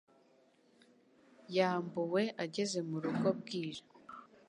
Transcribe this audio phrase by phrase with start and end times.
[1.55, 3.83] Yambuwe ageze mu rugo bwije